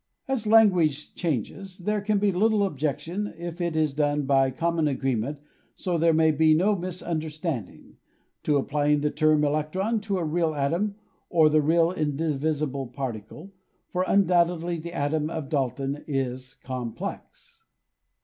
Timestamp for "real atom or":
10.25-11.49